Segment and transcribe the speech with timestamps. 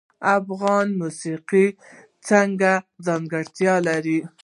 [0.37, 1.65] افغاني موسیقی
[2.25, 2.39] څه
[3.05, 4.19] ځانګړتیا لري؟